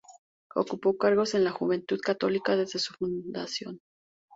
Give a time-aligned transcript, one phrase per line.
[0.55, 3.81] Ocupó cargos en la Juventud Católica desde su fundación.